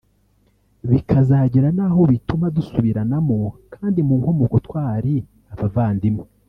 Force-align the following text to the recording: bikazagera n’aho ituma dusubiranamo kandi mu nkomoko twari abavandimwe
bikazagera 0.89 1.67
n’aho 1.77 1.99
ituma 2.17 2.47
dusubiranamo 2.55 3.37
kandi 3.73 3.99
mu 4.07 4.15
nkomoko 4.21 4.55
twari 4.67 5.13
abavandimwe 5.53 6.25